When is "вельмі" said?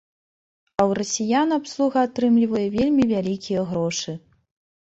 2.77-3.03